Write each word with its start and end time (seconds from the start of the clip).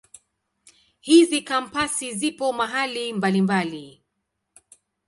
Hizi 0.99 1.41
Kampasi 1.41 2.13
zipo 2.15 2.53
mahali 2.53 3.13
mbalimbali. 3.13 4.01